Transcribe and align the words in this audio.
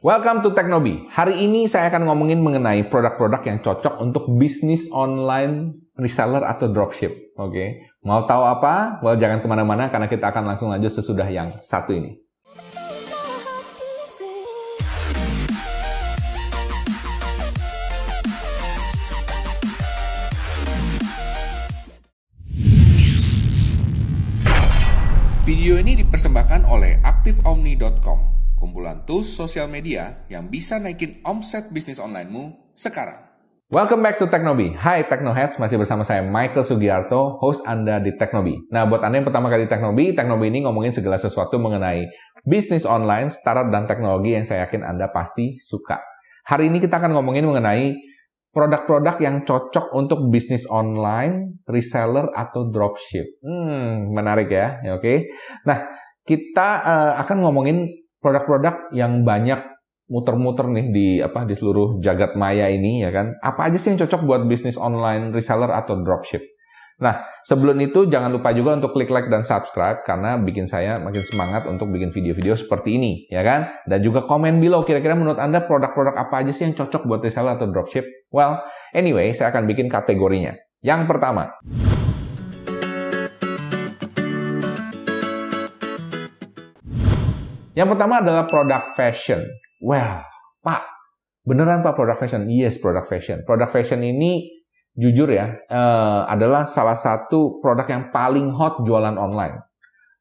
Welcome 0.00 0.40
to 0.48 0.56
Teknobi. 0.56 1.12
Hari 1.12 1.44
ini 1.44 1.68
saya 1.68 1.92
akan 1.92 2.08
ngomongin 2.08 2.40
mengenai 2.40 2.88
produk-produk 2.88 3.44
yang 3.44 3.60
cocok 3.60 4.00
untuk 4.00 4.32
bisnis 4.40 4.88
online 4.96 5.76
reseller 5.92 6.40
atau 6.40 6.72
dropship. 6.72 7.36
Oke, 7.36 7.52
okay? 7.52 7.68
mau 8.00 8.24
tahu 8.24 8.48
apa? 8.48 8.96
Well, 9.04 9.20
jangan 9.20 9.44
ke 9.44 9.46
mana-mana 9.52 9.92
karena 9.92 10.08
kita 10.08 10.32
akan 10.32 10.56
langsung 10.56 10.72
lanjut 10.72 10.88
sesudah 10.88 11.28
yang 11.28 11.60
satu 11.60 11.92
ini. 11.92 12.16
Video 25.44 25.76
ini 25.76 25.92
dipersembahkan 26.00 26.64
oleh 26.64 27.04
AktifOmni.com 27.04 28.39
kumpulan 28.60 29.00
tools 29.08 29.32
sosial 29.32 29.64
media 29.72 30.28
yang 30.28 30.52
bisa 30.52 30.76
naikin 30.76 31.24
omset 31.24 31.72
bisnis 31.72 31.96
onlinemu 31.96 32.76
sekarang. 32.76 33.32
Welcome 33.72 34.04
back 34.04 34.20
to 34.20 34.28
Teknobi. 34.28 34.76
Hai 34.76 35.06
Teknoheads, 35.06 35.56
masih 35.56 35.80
bersama 35.80 36.04
saya 36.04 36.20
Michael 36.26 36.66
Sugiarto, 36.66 37.38
host 37.40 37.64
Anda 37.64 38.02
di 38.02 38.12
Teknobi. 38.18 38.68
Nah, 38.68 38.84
buat 38.84 39.00
Anda 39.00 39.22
yang 39.22 39.30
pertama 39.30 39.46
kali 39.48 39.64
di 39.64 39.70
Teknobi, 39.70 40.12
Teknobi 40.12 40.50
ini 40.50 40.66
ngomongin 40.66 40.90
segala 40.92 41.16
sesuatu 41.16 41.56
mengenai 41.56 42.04
bisnis 42.44 42.82
online, 42.82 43.30
startup, 43.30 43.70
dan 43.70 43.86
teknologi 43.86 44.34
yang 44.34 44.44
saya 44.44 44.66
yakin 44.66 44.82
Anda 44.82 45.08
pasti 45.14 45.56
suka. 45.62 46.02
Hari 46.50 46.66
ini 46.66 46.82
kita 46.82 46.98
akan 46.98 47.14
ngomongin 47.14 47.46
mengenai 47.46 47.94
produk-produk 48.50 49.22
yang 49.22 49.46
cocok 49.46 49.94
untuk 49.94 50.26
bisnis 50.34 50.66
online, 50.66 51.62
reseller, 51.70 52.26
atau 52.34 52.74
dropship. 52.74 53.38
Hmm, 53.38 54.10
menarik 54.10 54.50
ya, 54.50 54.82
oke. 54.82 54.98
Okay? 54.98 55.30
Nah, 55.62 55.86
kita 56.26 56.68
uh, 56.82 57.12
akan 57.22 57.38
ngomongin 57.46 57.99
produk-produk 58.20 58.92
yang 58.92 59.24
banyak 59.24 59.58
muter-muter 60.10 60.66
nih 60.66 60.86
di 60.90 61.06
apa 61.22 61.46
di 61.46 61.54
seluruh 61.54 62.02
jagat 62.02 62.34
maya 62.34 62.66
ini 62.66 63.02
ya 63.06 63.10
kan. 63.14 63.38
Apa 63.40 63.70
aja 63.70 63.78
sih 63.78 63.94
yang 63.94 63.98
cocok 64.02 64.26
buat 64.26 64.42
bisnis 64.44 64.74
online 64.76 65.30
reseller 65.30 65.70
atau 65.70 65.98
dropship? 66.02 66.42
Nah, 67.00 67.16
sebelum 67.48 67.80
itu 67.80 68.04
jangan 68.12 68.28
lupa 68.28 68.52
juga 68.52 68.76
untuk 68.76 68.92
klik 68.92 69.08
like 69.08 69.32
dan 69.32 69.40
subscribe 69.40 70.04
karena 70.04 70.36
bikin 70.36 70.68
saya 70.68 71.00
makin 71.00 71.24
semangat 71.24 71.64
untuk 71.64 71.88
bikin 71.88 72.12
video-video 72.12 72.52
seperti 72.60 73.00
ini, 73.00 73.24
ya 73.32 73.40
kan? 73.40 73.72
Dan 73.88 74.04
juga 74.04 74.28
komen 74.28 74.60
below 74.60 74.84
kira-kira 74.84 75.16
menurut 75.16 75.40
Anda 75.40 75.64
produk-produk 75.64 76.12
apa 76.12 76.44
aja 76.44 76.52
sih 76.52 76.68
yang 76.68 76.76
cocok 76.76 77.08
buat 77.08 77.24
reseller 77.24 77.56
atau 77.56 77.72
dropship? 77.72 78.04
Well, 78.28 78.60
anyway, 78.92 79.32
saya 79.32 79.48
akan 79.48 79.64
bikin 79.64 79.88
kategorinya. 79.88 80.60
Yang 80.84 81.08
pertama, 81.08 81.56
Yang 87.74 87.88
pertama 87.94 88.18
adalah 88.18 88.44
produk 88.50 88.82
fashion. 88.98 89.46
Well, 89.78 90.26
Pak, 90.60 90.82
beneran 91.46 91.86
Pak 91.86 91.94
produk 91.94 92.18
fashion? 92.18 92.50
Yes, 92.50 92.82
produk 92.82 93.06
fashion. 93.06 93.46
Produk 93.46 93.70
fashion 93.70 94.02
ini 94.02 94.50
jujur 94.98 95.30
ya, 95.30 95.54
uh, 95.70 96.26
adalah 96.26 96.66
salah 96.66 96.98
satu 96.98 97.62
produk 97.62 97.86
yang 97.86 98.04
paling 98.10 98.50
hot 98.50 98.82
jualan 98.82 99.14
online. 99.14 99.62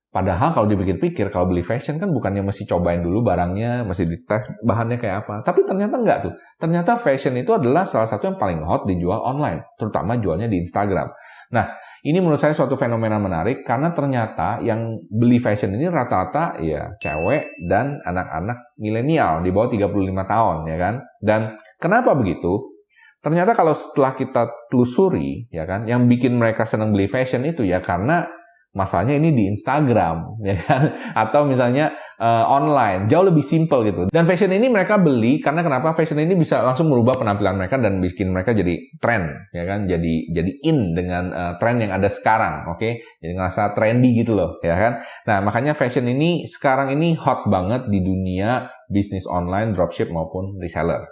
Padahal 0.10 0.58
kalau 0.58 0.66
dipikir-pikir, 0.66 1.30
kalau 1.30 1.46
beli 1.46 1.62
fashion 1.62 2.02
kan 2.02 2.10
bukannya 2.10 2.42
mesti 2.42 2.66
cobain 2.66 3.02
dulu 3.02 3.22
barangnya, 3.22 3.86
mesti 3.86 4.10
dites 4.10 4.50
bahannya 4.66 4.98
kayak 4.98 5.26
apa. 5.26 5.46
Tapi 5.46 5.70
ternyata 5.70 6.02
enggak 6.02 6.18
tuh. 6.26 6.34
Ternyata 6.58 6.98
fashion 6.98 7.38
itu 7.38 7.54
adalah 7.54 7.86
salah 7.86 8.10
satu 8.10 8.34
yang 8.34 8.38
paling 8.42 8.62
hot 8.66 8.90
dijual 8.90 9.22
online, 9.22 9.62
terutama 9.78 10.18
jualnya 10.18 10.50
di 10.50 10.66
Instagram. 10.66 11.14
Nah, 11.54 11.66
ini 12.08 12.24
menurut 12.24 12.40
saya 12.40 12.56
suatu 12.56 12.80
fenomena 12.80 13.20
menarik 13.20 13.68
karena 13.68 13.92
ternyata 13.92 14.64
yang 14.64 15.04
beli 15.12 15.36
fashion 15.44 15.76
ini 15.76 15.92
rata-rata 15.92 16.56
ya 16.64 16.96
cewek 17.04 17.60
dan 17.68 18.00
anak-anak 18.08 18.72
milenial 18.80 19.44
di 19.44 19.52
bawah 19.52 19.68
35 19.68 20.16
tahun 20.24 20.58
ya 20.68 20.78
kan. 20.80 20.96
Dan 21.20 21.42
kenapa 21.76 22.16
begitu? 22.16 22.80
Ternyata 23.20 23.52
kalau 23.52 23.76
setelah 23.76 24.16
kita 24.16 24.48
telusuri 24.72 25.52
ya 25.52 25.68
kan, 25.68 25.84
yang 25.92 26.08
bikin 26.08 26.40
mereka 26.40 26.64
senang 26.64 26.96
beli 26.96 27.12
fashion 27.12 27.44
itu 27.44 27.68
ya 27.68 27.84
karena 27.84 28.32
masalahnya 28.72 29.20
ini 29.20 29.36
di 29.36 29.44
Instagram 29.52 30.18
ya 30.48 30.56
kan 30.56 30.82
atau 31.18 31.44
misalnya 31.44 31.92
uh, 32.20 32.46
online. 32.52 33.08
Jauh 33.08 33.26
lebih 33.26 33.42
simple 33.42 33.82
gitu. 33.88 34.02
Dan 34.12 34.28
fashion 34.28 34.52
ini 34.52 34.68
mereka 34.68 35.00
beli 35.00 35.40
karena 35.40 35.64
kenapa? 35.64 35.96
Fashion 35.96 36.20
ini 36.20 36.36
bisa 36.36 36.62
langsung 36.62 36.92
merubah 36.92 37.18
penampilan 37.18 37.56
mereka 37.56 37.80
dan 37.80 38.04
bikin 38.04 38.30
mereka 38.30 38.52
jadi 38.52 38.76
tren 39.00 39.50
ya 39.56 39.64
kan? 39.66 39.88
Jadi 39.88 40.30
jadi 40.36 40.52
in 40.68 40.94
dengan 40.94 41.32
uh, 41.32 41.54
tren 41.58 41.80
yang 41.80 41.96
ada 41.96 42.12
sekarang 42.12 42.70
oke? 42.70 42.78
Okay? 42.78 43.02
jadi 43.24 43.34
ngerasa 43.40 43.74
trendy 43.74 44.20
gitu 44.20 44.36
loh 44.36 44.60
ya 44.62 44.76
kan? 44.76 44.94
Nah 45.26 45.38
makanya 45.42 45.74
fashion 45.74 46.06
ini 46.06 46.46
sekarang 46.46 46.94
ini 46.94 47.16
hot 47.16 47.48
banget 47.48 47.88
di 47.88 48.04
dunia 48.04 48.70
bisnis 48.92 49.24
online 49.30 49.74
dropship 49.74 50.12
maupun 50.12 50.58
reseller 50.60 51.08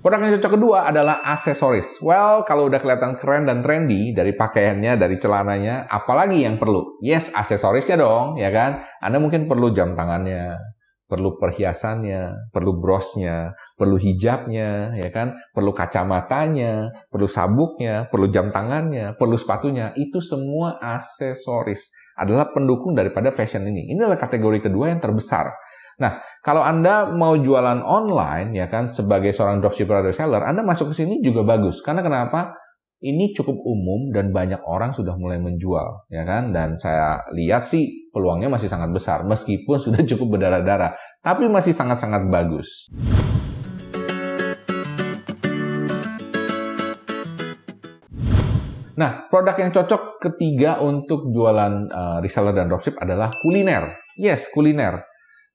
Produk 0.00 0.16
yang 0.24 0.40
cocok 0.40 0.52
kedua 0.56 0.88
adalah 0.88 1.20
aksesoris. 1.20 2.00
Well, 2.00 2.48
kalau 2.48 2.72
udah 2.72 2.80
kelihatan 2.80 3.20
keren 3.20 3.44
dan 3.44 3.60
trendy 3.60 4.16
dari 4.16 4.32
pakaiannya, 4.32 4.96
dari 4.96 5.20
celananya, 5.20 5.84
apalagi 5.92 6.40
yang 6.40 6.56
perlu? 6.56 6.96
Yes, 7.04 7.28
aksesorisnya 7.36 8.00
dong, 8.00 8.40
ya 8.40 8.48
kan? 8.48 8.80
Anda 9.04 9.20
mungkin 9.20 9.44
perlu 9.44 9.76
jam 9.76 9.92
tangannya, 9.92 10.56
perlu 11.04 11.36
perhiasannya, 11.36 12.48
perlu 12.48 12.80
brosnya, 12.80 13.52
perlu 13.76 14.00
hijabnya, 14.00 14.96
ya 14.96 15.12
kan? 15.12 15.36
Perlu 15.52 15.76
kacamatanya, 15.76 16.88
perlu 17.12 17.28
sabuknya, 17.28 18.08
perlu 18.08 18.32
jam 18.32 18.48
tangannya, 18.48 19.20
perlu 19.20 19.36
sepatunya. 19.36 19.92
Itu 20.00 20.24
semua 20.24 20.80
aksesoris 20.80 21.92
adalah 22.16 22.48
pendukung 22.56 22.96
daripada 22.96 23.28
fashion 23.36 23.68
ini. 23.68 23.92
Ini 23.92 24.00
adalah 24.00 24.16
kategori 24.16 24.64
kedua 24.64 24.96
yang 24.96 25.04
terbesar. 25.04 25.52
Nah, 26.00 26.16
kalau 26.40 26.64
Anda 26.64 27.04
mau 27.12 27.36
jualan 27.36 27.84
online, 27.84 28.56
ya 28.56 28.64
kan, 28.72 28.88
sebagai 28.88 29.36
seorang 29.36 29.60
dropshipper 29.60 30.00
atau 30.00 30.08
seller, 30.08 30.40
Anda 30.40 30.64
masuk 30.64 30.96
ke 30.96 31.04
sini 31.04 31.20
juga 31.20 31.44
bagus. 31.44 31.84
Karena 31.84 32.00
kenapa? 32.00 32.56
Ini 33.00 33.36
cukup 33.36 33.60
umum 33.60 34.08
dan 34.08 34.32
banyak 34.32 34.64
orang 34.64 34.96
sudah 34.96 35.20
mulai 35.20 35.36
menjual, 35.36 36.08
ya 36.08 36.24
kan? 36.24 36.48
Dan 36.56 36.80
saya 36.80 37.20
lihat 37.36 37.68
sih 37.68 38.08
peluangnya 38.08 38.48
masih 38.48 38.72
sangat 38.72 38.88
besar, 38.88 39.20
meskipun 39.28 39.76
sudah 39.84 40.00
cukup 40.00 40.40
berdarah-darah, 40.40 40.96
tapi 41.20 41.44
masih 41.44 41.76
sangat-sangat 41.76 42.32
bagus. 42.32 42.88
Nah, 48.96 49.28
produk 49.28 49.56
yang 49.60 49.72
cocok 49.76 50.24
ketiga 50.24 50.80
untuk 50.80 51.28
jualan 51.36 51.88
uh, 51.88 52.18
reseller 52.24 52.56
dan 52.56 52.72
dropship 52.72 52.96
adalah 52.96 53.28
kuliner. 53.44 53.92
Yes, 54.16 54.48
kuliner. 54.52 55.09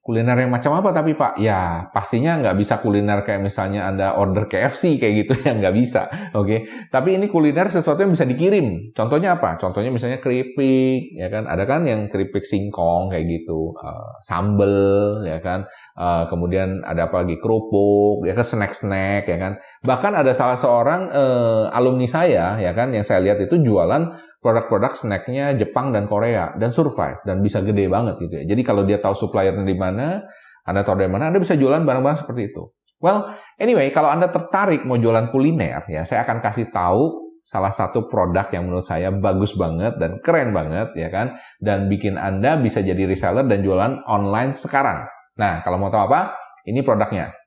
Kuliner 0.06 0.38
yang 0.38 0.54
macam 0.54 0.78
apa 0.78 0.94
tapi 0.94 1.18
Pak? 1.18 1.42
Ya 1.42 1.90
pastinya 1.90 2.38
nggak 2.38 2.62
bisa 2.62 2.78
kuliner 2.78 3.26
kayak 3.26 3.42
misalnya 3.42 3.90
Anda 3.90 4.14
order 4.14 4.46
KFC 4.46 5.02
kayak 5.02 5.14
gitu 5.26 5.34
ya 5.50 5.58
nggak 5.58 5.74
bisa. 5.74 6.30
Oke. 6.38 6.46
Okay? 6.46 6.60
Tapi 6.94 7.18
ini 7.18 7.26
kuliner 7.26 7.74
sesuatu 7.74 8.06
yang 8.06 8.14
bisa 8.14 8.22
dikirim. 8.22 8.94
Contohnya 8.94 9.34
apa? 9.34 9.58
Contohnya 9.58 9.90
misalnya 9.90 10.22
keripik 10.22 11.10
ya 11.18 11.26
kan. 11.34 11.50
Ada 11.50 11.66
kan 11.66 11.90
yang 11.90 12.06
keripik 12.14 12.46
singkong 12.46 13.10
kayak 13.10 13.26
gitu. 13.34 13.74
Uh, 13.82 14.14
sambel 14.22 15.26
ya 15.26 15.42
kan. 15.42 15.66
Uh, 15.98 16.30
kemudian 16.30 16.86
ada 16.86 17.10
apa 17.10 17.26
lagi 17.26 17.42
kerupuk 17.42 18.30
ya 18.30 18.38
kan 18.38 18.46
snack-snack 18.46 19.26
ya 19.26 19.42
kan. 19.42 19.58
Bahkan 19.82 20.22
ada 20.22 20.38
salah 20.38 20.62
seorang 20.62 21.10
uh, 21.10 21.74
alumni 21.74 22.06
saya 22.06 22.62
ya 22.62 22.78
kan 22.78 22.94
yang 22.94 23.02
saya 23.02 23.26
lihat 23.26 23.42
itu 23.42 23.58
jualan 23.58 24.06
produk-produk 24.45 24.94
snacknya 24.94 25.57
Jepang 25.57 25.89
dan 25.89 26.06
Korea 26.06 26.53
dan 26.61 26.69
survive 26.69 27.17
dan 27.25 27.41
bisa 27.41 27.66
gede 27.66 27.89
banget 27.89 28.22
gitu 28.22 28.45
ya. 28.45 28.53
Jadi 28.53 28.61
kalau 28.61 28.85
dia 28.85 29.01
tahu 29.01 29.17
suppliernya 29.17 29.66
di 29.66 29.73
mana, 29.73 30.22
Anda 30.61 30.85
tahu 30.85 31.01
dari 31.01 31.09
mana, 31.09 31.33
Anda 31.33 31.41
bisa 31.41 31.57
jualan 31.57 31.81
barang-barang 31.81 32.22
seperti 32.22 32.53
itu. 32.53 32.69
Well, 33.01 33.33
anyway, 33.57 33.89
kalau 33.89 34.13
Anda 34.13 34.29
tertarik 34.29 34.85
mau 34.85 35.01
jualan 35.01 35.33
kuliner 35.33 35.89
ya, 35.89 36.06
saya 36.06 36.22
akan 36.29 36.45
kasih 36.45 36.69
tahu 36.69 37.25
salah 37.41 37.73
satu 37.73 38.06
produk 38.06 38.45
yang 38.53 38.69
menurut 38.69 38.85
saya 38.85 39.09
bagus 39.09 39.57
banget 39.57 39.97
dan 39.97 40.17
keren 40.22 40.50
banget 40.50 40.97
ya 40.97 41.13
kan 41.13 41.38
dan 41.62 41.85
bikin 41.89 42.17
Anda 42.17 42.57
bisa 42.57 42.81
jadi 42.81 43.06
reseller 43.06 43.50
dan 43.50 43.65
jualan 43.65 44.06
online 44.06 44.53
sekarang. 44.53 45.09
Nah, 45.41 45.65
kalau 45.65 45.81
mau 45.81 45.89
tahu 45.89 46.06
apa? 46.06 46.38
Ini 46.65 46.81
produknya 46.81 47.44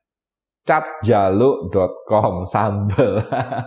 capjaluk.com 0.67 2.45
sambel. 2.45 3.25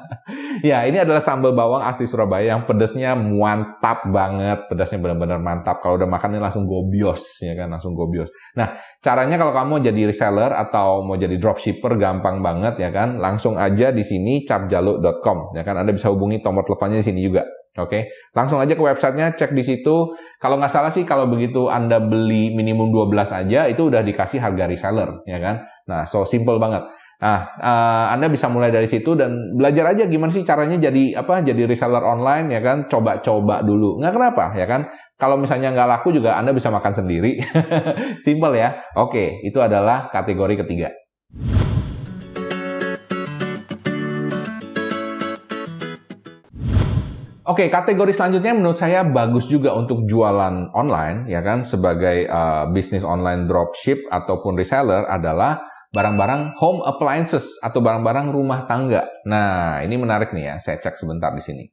ya, 0.71 0.87
ini 0.87 1.03
adalah 1.03 1.19
sambal 1.19 1.51
bawang 1.51 1.83
asli 1.83 2.07
Surabaya 2.07 2.55
yang 2.55 2.63
pedasnya 2.63 3.19
mantap 3.19 4.07
banget. 4.07 4.71
Pedasnya 4.71 5.03
benar-benar 5.03 5.43
mantap. 5.43 5.83
Kalau 5.83 5.99
udah 5.99 6.07
makan 6.07 6.39
ini 6.39 6.41
langsung 6.43 6.65
gobios, 6.71 7.43
ya 7.43 7.59
kan? 7.59 7.75
Langsung 7.75 7.99
gobios. 7.99 8.31
Nah, 8.55 8.79
caranya 9.03 9.35
kalau 9.35 9.51
kamu 9.51 9.83
jadi 9.83 10.15
reseller 10.15 10.55
atau 10.55 11.03
mau 11.03 11.19
jadi 11.19 11.35
dropshipper 11.43 11.99
gampang 11.99 12.39
banget 12.39 12.79
ya 12.79 12.95
kan? 12.95 13.19
Langsung 13.19 13.59
aja 13.59 13.91
di 13.91 14.07
sini 14.07 14.47
capjaluk.com 14.47 15.59
ya 15.59 15.67
kan? 15.67 15.83
Anda 15.83 15.91
bisa 15.91 16.07
hubungi 16.13 16.39
nomor 16.39 16.63
teleponnya 16.63 17.03
di 17.03 17.07
sini 17.11 17.21
juga. 17.27 17.43
Oke, 17.73 18.13
langsung 18.37 18.61
aja 18.61 18.77
ke 18.77 18.85
websitenya, 18.85 19.33
cek 19.33 19.57
di 19.57 19.65
situ. 19.65 20.13
Kalau 20.37 20.61
nggak 20.61 20.69
salah 20.69 20.93
sih, 20.93 21.09
kalau 21.09 21.25
begitu 21.25 21.73
Anda 21.73 22.05
beli 22.05 22.53
minimum 22.53 22.93
12 22.93 23.33
aja, 23.33 23.65
itu 23.65 23.89
udah 23.89 24.05
dikasih 24.05 24.45
harga 24.45 24.69
reseller, 24.69 25.25
ya 25.25 25.41
kan? 25.41 25.65
Nah, 25.87 26.07
so 26.07 26.23
simple 26.23 26.59
banget. 26.63 26.83
Nah, 27.23 27.55
uh, 27.63 28.07
Anda 28.11 28.27
bisa 28.27 28.51
mulai 28.51 28.75
dari 28.75 28.91
situ 28.91 29.15
dan 29.15 29.55
belajar 29.55 29.95
aja 29.95 30.11
gimana 30.11 30.35
sih 30.35 30.43
caranya 30.43 30.75
jadi 30.75 31.23
apa? 31.23 31.39
Jadi 31.47 31.71
reseller 31.71 32.03
online 32.03 32.51
ya 32.51 32.61
kan? 32.63 32.91
Coba-coba 32.91 33.63
dulu. 33.63 34.03
Nggak 34.03 34.15
kenapa 34.19 34.45
ya 34.59 34.67
kan? 34.67 34.91
Kalau 35.15 35.39
misalnya 35.39 35.71
nggak 35.71 35.87
laku 35.87 36.11
juga 36.11 36.35
Anda 36.35 36.51
bisa 36.51 36.67
makan 36.75 36.91
sendiri. 36.91 37.39
Simple 38.27 38.59
ya. 38.59 38.75
Oke, 38.99 39.39
itu 39.47 39.63
adalah 39.63 40.11
kategori 40.11 40.67
ketiga. 40.67 40.91
Oke, 47.43 47.67
kategori 47.71 48.15
selanjutnya 48.15 48.55
menurut 48.55 48.79
saya 48.79 49.03
bagus 49.03 49.51
juga 49.51 49.75
untuk 49.75 50.07
jualan 50.07 50.71
online, 50.79 51.27
ya 51.27 51.43
kan, 51.43 51.67
sebagai 51.67 52.31
uh, 52.31 52.71
bisnis 52.71 53.03
online 53.03 53.51
dropship 53.51 53.99
ataupun 54.11 54.55
reseller 54.55 55.03
adalah 55.11 55.72
barang-barang 55.93 56.57
home 56.57 56.81
appliances 56.89 57.61
atau 57.61 57.85
barang-barang 57.85 58.33
rumah 58.33 58.65
tangga. 58.65 59.05
Nah, 59.29 59.85
ini 59.85 60.01
menarik 60.01 60.33
nih 60.33 60.45
ya, 60.49 60.55
saya 60.57 60.81
cek 60.81 60.97
sebentar 60.97 61.37
di 61.37 61.45
sini. 61.45 61.65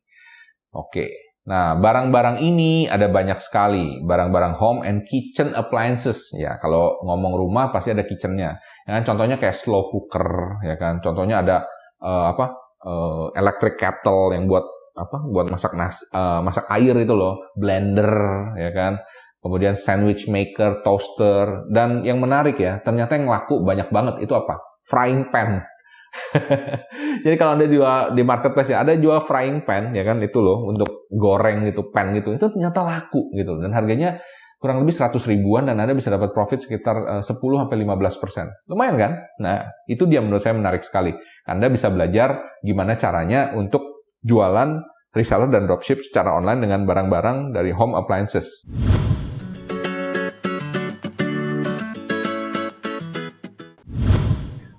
Oke. 0.75 1.39
Nah, 1.47 1.79
barang-barang 1.79 2.43
ini 2.43 2.85
ada 2.85 3.09
banyak 3.09 3.39
sekali, 3.41 4.03
barang-barang 4.03 4.59
home 4.59 4.83
and 4.85 5.07
kitchen 5.07 5.55
appliances 5.55 6.35
ya. 6.35 6.59
Kalau 6.59 6.99
ngomong 7.07 7.33
rumah 7.39 7.71
pasti 7.71 7.95
ada 7.95 8.03
kitchennya. 8.03 8.59
Ya 8.85 8.91
kan? 8.99 9.03
Contohnya 9.07 9.39
kayak 9.39 9.55
slow 9.55 9.87
cooker, 9.89 10.61
ya 10.67 10.75
kan. 10.75 10.99
Contohnya 10.99 11.41
ada 11.41 11.63
uh, 12.03 12.35
apa? 12.35 12.53
Uh, 12.79 13.27
electric 13.35 13.79
kettle 13.79 14.35
yang 14.35 14.45
buat 14.45 14.67
apa? 14.99 15.17
Buat 15.31 15.47
masak 15.47 15.73
nasi, 15.79 16.03
uh, 16.11 16.43
masak 16.43 16.67
air 16.75 16.95
itu 17.01 17.15
loh, 17.15 17.55
blender, 17.55 18.11
ya 18.59 18.71
kan 18.75 18.99
kemudian 19.39 19.79
sandwich 19.79 20.27
maker, 20.27 20.83
toaster, 20.83 21.67
dan 21.71 22.03
yang 22.03 22.19
menarik 22.19 22.59
ya, 22.59 22.83
ternyata 22.83 23.15
yang 23.15 23.31
laku 23.31 23.63
banyak 23.63 23.87
banget 23.91 24.23
itu 24.23 24.33
apa? 24.35 24.59
Frying 24.83 25.31
pan. 25.31 25.63
Jadi 27.23 27.35
kalau 27.37 27.53
anda 27.53 27.69
jual 27.69 28.17
di 28.17 28.23
marketplace 28.25 28.73
ya 28.73 28.81
ada 28.81 28.97
jual 28.97 29.21
frying 29.29 29.61
pan 29.61 29.93
ya 29.93 30.01
kan 30.01 30.17
itu 30.25 30.41
loh 30.41 30.65
untuk 30.65 31.05
goreng 31.05 31.69
gitu 31.69 31.93
pan 31.93 32.17
gitu 32.17 32.33
itu 32.33 32.49
ternyata 32.49 32.81
laku 32.81 33.29
gitu 33.37 33.61
dan 33.61 33.69
harganya 33.77 34.17
kurang 34.59 34.83
lebih 34.83 34.91
100 34.91 35.15
ribuan 35.31 35.63
dan 35.69 35.79
anda 35.79 35.95
bisa 35.95 36.11
dapat 36.11 36.35
profit 36.35 36.67
sekitar 36.67 37.23
10 37.23 37.23
eh, 37.23 37.57
sampai 37.63 37.77
15 37.79 38.21
persen 38.21 38.45
lumayan 38.67 38.95
kan? 38.99 39.11
Nah 39.39 39.69
itu 39.87 40.03
dia 40.09 40.19
menurut 40.19 40.43
saya 40.43 40.53
menarik 40.57 40.83
sekali. 40.83 41.15
Anda 41.47 41.71
bisa 41.71 41.87
belajar 41.87 42.59
gimana 42.65 42.99
caranya 42.99 43.55
untuk 43.55 44.11
jualan 44.19 44.83
reseller 45.15 45.49
dan 45.49 45.65
dropship 45.65 46.03
secara 46.03 46.35
online 46.37 46.67
dengan 46.67 46.83
barang-barang 46.83 47.55
dari 47.55 47.71
home 47.71 47.95
appliances. 47.97 48.67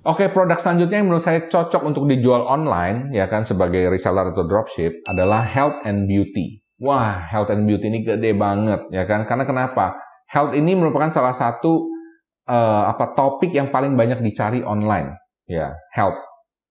Oke, 0.01 0.33
produk 0.33 0.57
selanjutnya 0.57 1.05
yang 1.05 1.13
menurut 1.13 1.21
saya 1.21 1.45
cocok 1.45 1.85
untuk 1.85 2.09
dijual 2.09 2.49
online, 2.49 3.13
ya 3.13 3.29
kan, 3.29 3.45
sebagai 3.45 3.85
reseller 3.93 4.33
atau 4.33 4.49
dropship, 4.49 4.97
adalah 5.05 5.45
health 5.45 5.77
and 5.85 6.09
beauty. 6.09 6.65
Wah, 6.81 7.21
health 7.29 7.53
and 7.53 7.69
beauty 7.69 7.93
ini 7.93 8.01
gede 8.09 8.33
banget, 8.33 8.89
ya 8.89 9.05
kan? 9.05 9.29
Karena 9.29 9.45
kenapa? 9.45 10.01
Health 10.25 10.57
ini 10.57 10.73
merupakan 10.73 11.13
salah 11.13 11.37
satu 11.37 11.93
uh, 12.49 12.89
apa 12.89 13.13
topik 13.13 13.53
yang 13.53 13.69
paling 13.69 13.93
banyak 13.93 14.25
dicari 14.25 14.65
online, 14.65 15.21
ya, 15.45 15.77
health. 15.93 16.17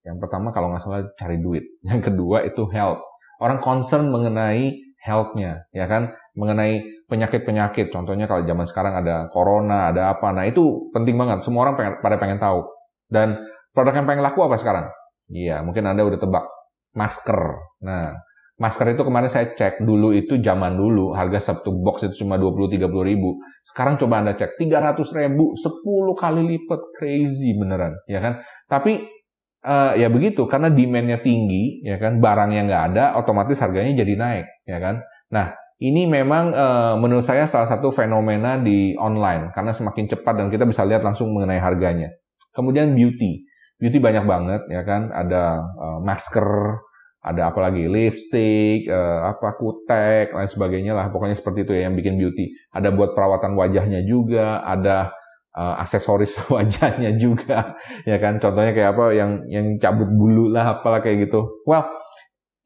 Yang 0.01 0.25
pertama 0.25 0.49
kalau 0.49 0.73
nggak 0.73 0.81
salah 0.81 1.05
cari 1.13 1.37
duit. 1.37 1.69
Yang 1.89 2.09
kedua 2.09 2.41
itu 2.49 2.65
health. 2.73 3.05
Orang 3.37 3.61
concern 3.61 4.09
mengenai 4.09 4.73
health-nya, 5.05 5.69
ya 5.69 5.85
kan? 5.85 6.17
Mengenai 6.33 6.81
penyakit-penyakit. 7.05 7.93
Contohnya 7.93 8.25
kalau 8.25 8.41
zaman 8.41 8.65
sekarang 8.65 9.05
ada 9.05 9.29
corona, 9.29 9.93
ada 9.93 10.17
apa. 10.17 10.33
Nah, 10.33 10.49
itu 10.49 10.89
penting 10.97 11.13
banget. 11.13 11.45
Semua 11.45 11.69
orang 11.69 11.77
pengen, 11.77 11.93
pada 12.01 12.17
pengen 12.17 12.41
tahu 12.41 12.78
dan 13.09 13.41
produk 13.73 13.93
yang 13.99 14.07
paling 14.07 14.23
laku 14.23 14.45
apa 14.45 14.55
sekarang? 14.61 14.85
Iya, 15.29 15.61
mungkin 15.61 15.85
Anda 15.85 16.05
udah 16.05 16.19
tebak. 16.21 16.45
Masker. 16.97 17.41
Nah, 17.85 18.17
masker 18.57 18.97
itu 18.97 19.05
kemarin 19.05 19.29
saya 19.29 19.53
cek 19.53 19.85
dulu 19.85 20.09
itu 20.13 20.41
zaman 20.41 20.73
dulu 20.73 21.13
harga 21.13 21.53
satu 21.53 21.69
box 21.69 22.09
itu 22.09 22.25
cuma 22.25 22.41
20-30 22.41 22.89
ribu. 23.05 23.37
Sekarang 23.61 24.01
coba 24.01 24.25
Anda 24.25 24.33
cek 24.33 24.57
300 24.57 25.05
ribu, 25.13 25.53
10 25.53 26.17
kali 26.17 26.41
lipat. 26.55 26.81
Crazy 26.97 27.53
beneran, 27.53 27.93
ya 28.09 28.19
kan? 28.21 28.41
Tapi 28.65 29.05
uh, 29.65 29.93
ya 29.93 30.09
begitu, 30.09 30.49
karena 30.49 30.73
demand-nya 30.73 31.21
tinggi, 31.21 31.85
ya 31.85 32.01
kan? 32.01 32.17
Barangnya 32.17 32.65
nggak 32.65 32.83
ada, 32.93 33.05
otomatis 33.21 33.61
harganya 33.61 33.93
jadi 34.01 34.13
naik, 34.17 34.45
ya 34.65 34.81
kan? 34.81 35.05
Nah, 35.29 35.53
ini 35.79 36.09
memang 36.11 36.51
uh, 36.51 36.93
menurut 36.99 37.23
saya 37.23 37.47
salah 37.47 37.69
satu 37.69 37.87
fenomena 37.93 38.59
di 38.59 38.97
online 38.99 39.55
karena 39.55 39.71
semakin 39.71 40.11
cepat 40.11 40.33
dan 40.35 40.47
kita 40.51 40.67
bisa 40.67 40.83
lihat 40.83 41.05
langsung 41.05 41.31
mengenai 41.31 41.61
harganya. 41.61 42.11
Kemudian 42.59 42.91
beauty. 42.91 43.47
Beauty 43.79 44.03
banyak 44.03 44.27
banget 44.27 44.61
ya 44.67 44.83
kan, 44.83 45.07
ada 45.15 45.63
uh, 45.79 45.99
masker, 46.03 46.83
ada 47.23 47.47
apa 47.47 47.59
lagi 47.63 47.87
lipstick, 47.87 48.91
uh, 48.91 49.31
apa 49.31 49.55
kutek, 49.55 50.35
lain 50.35 50.51
sebagainya 50.51 50.91
lah. 50.91 51.07
Pokoknya 51.07 51.39
seperti 51.39 51.63
itu 51.63 51.71
ya 51.71 51.87
yang 51.87 51.95
bikin 51.95 52.19
beauty. 52.19 52.51
Ada 52.75 52.91
buat 52.91 53.15
perawatan 53.15 53.55
wajahnya 53.55 54.03
juga, 54.03 54.59
ada 54.67 55.15
uh, 55.55 55.79
aksesoris 55.79 56.35
wajahnya 56.53 57.15
juga, 57.15 57.79
ya 58.03 58.19
kan. 58.19 58.35
Contohnya 58.43 58.75
kayak 58.75 58.99
apa 58.99 59.05
yang 59.15 59.47
yang 59.47 59.79
cabut 59.79 60.11
bulu 60.11 60.51
lah, 60.51 60.75
apalah 60.75 60.99
kayak 60.99 61.31
gitu. 61.31 61.63
Well, 61.63 61.87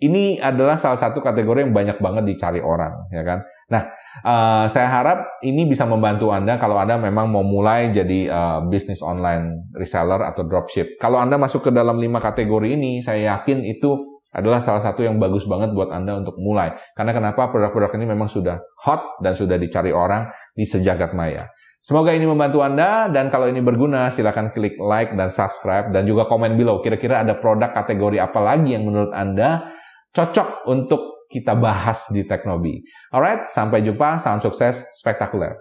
ini 0.01 0.41
adalah 0.41 0.81
salah 0.81 0.97
satu 0.97 1.21
kategori 1.21 1.69
yang 1.69 1.73
banyak 1.77 2.01
banget 2.01 2.23
dicari 2.25 2.57
orang, 2.57 3.05
ya 3.13 3.21
kan. 3.21 3.45
Nah, 3.69 3.83
Uh, 4.21 4.69
saya 4.69 4.93
harap 4.93 5.41
ini 5.41 5.65
bisa 5.65 5.89
membantu 5.89 6.29
Anda 6.29 6.61
kalau 6.61 6.77
Anda 6.77 7.01
memang 7.01 7.33
mau 7.33 7.41
mulai 7.41 7.89
jadi 7.89 8.29
uh, 8.29 8.59
bisnis 8.69 9.01
online 9.01 9.73
reseller 9.73 10.21
atau 10.21 10.45
dropship. 10.45 11.01
Kalau 11.01 11.17
Anda 11.17 11.41
masuk 11.41 11.65
ke 11.65 11.71
dalam 11.73 11.97
lima 11.97 12.21
kategori 12.21 12.77
ini, 12.77 13.01
saya 13.01 13.33
yakin 13.33 13.65
itu 13.65 14.21
adalah 14.29 14.61
salah 14.61 14.85
satu 14.85 15.01
yang 15.01 15.17
bagus 15.17 15.49
banget 15.49 15.73
buat 15.73 15.89
Anda 15.89 16.21
untuk 16.21 16.37
mulai. 16.37 16.77
Karena 16.93 17.09
kenapa 17.09 17.49
produk-produk 17.49 17.89
ini 17.97 18.05
memang 18.05 18.29
sudah 18.29 18.61
hot 18.85 19.17
dan 19.25 19.33
sudah 19.33 19.57
dicari 19.57 19.89
orang 19.89 20.29
di 20.53 20.61
sejagat 20.61 21.17
maya. 21.17 21.49
Semoga 21.81 22.13
ini 22.13 22.29
membantu 22.29 22.61
Anda 22.61 23.09
dan 23.09 23.33
kalau 23.33 23.49
ini 23.49 23.65
berguna 23.65 24.13
silahkan 24.13 24.53
klik 24.53 24.77
like 24.77 25.17
dan 25.17 25.33
subscribe 25.33 25.89
dan 25.89 26.05
juga 26.05 26.29
komen 26.29 26.53
below. 26.53 26.85
Kira-kira 26.85 27.25
ada 27.25 27.33
produk 27.41 27.73
kategori 27.73 28.21
apa 28.21 28.39
lagi 28.45 28.77
yang 28.77 28.85
menurut 28.85 29.09
Anda 29.09 29.73
cocok 30.13 30.69
untuk 30.69 31.22
kita 31.33 31.57
bahas 31.57 32.05
di 32.13 32.21
Teknobi. 32.21 32.85
Alright, 33.09 33.49
sampai 33.49 33.81
jumpa, 33.81 34.21
salam 34.21 34.37
sukses, 34.37 34.77
spektakuler. 34.93 35.57